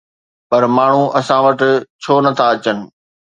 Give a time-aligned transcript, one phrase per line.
[0.49, 1.59] پر ماڻهو اسان وٽ
[2.01, 2.77] ڇو نٿا اچن؟